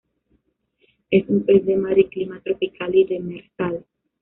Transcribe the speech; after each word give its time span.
Es 1.11 1.25
un 1.29 1.45
pez 1.45 1.63
de 1.63 1.77
mar 1.77 1.95
y 1.99 2.09
clima 2.09 2.41
tropical 2.41 2.95
y 2.95 3.03
demersal. 3.03 3.85